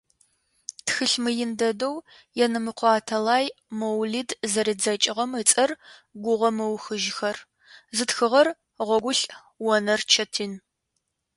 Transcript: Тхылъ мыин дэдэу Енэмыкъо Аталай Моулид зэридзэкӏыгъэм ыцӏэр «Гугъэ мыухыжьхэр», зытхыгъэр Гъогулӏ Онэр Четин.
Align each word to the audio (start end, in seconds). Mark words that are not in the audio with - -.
Тхылъ 0.85 1.17
мыин 1.23 1.51
дэдэу 1.59 1.95
Енэмыкъо 2.43 2.87
Аталай 2.97 3.45
Моулид 3.79 4.29
зэридзэкӏыгъэм 4.51 5.31
ыцӏэр 5.41 5.71
«Гугъэ 6.23 6.49
мыухыжьхэр», 6.57 7.37
зытхыгъэр 7.95 8.47
Гъогулӏ 8.87 9.23
Онэр 9.75 10.01
Четин. 10.11 10.53